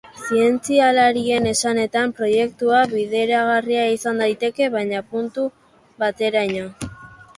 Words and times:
Zientzialarien 0.27 1.49
esanetan, 1.49 2.15
proiektua 2.21 2.79
bideragarria 2.95 3.83
izan 3.99 4.25
daiteke, 4.25 4.71
baina 4.79 5.07
puntu 5.15 5.49
bateraino. 6.07 6.67